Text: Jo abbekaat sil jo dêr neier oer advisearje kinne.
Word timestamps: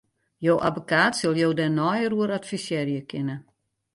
Jo 0.45 0.53
abbekaat 0.69 1.13
sil 1.19 1.33
jo 1.41 1.49
dêr 1.57 1.71
neier 1.77 2.13
oer 2.17 2.31
advisearje 2.37 3.01
kinne. 3.11 3.35